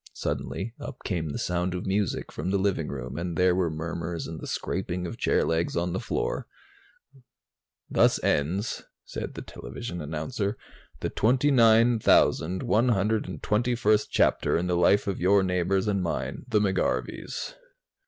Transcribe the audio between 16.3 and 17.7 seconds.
the McGarveys."